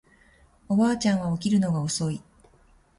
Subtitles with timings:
[0.67, 2.23] おばあちゃんは起きるのが遅い